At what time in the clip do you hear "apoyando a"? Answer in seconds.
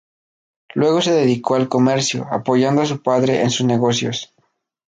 2.31-2.87